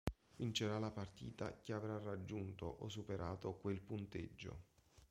[0.35, 4.63] Vincerà la Partita chi avrà raggiunto o superato quel punteggio.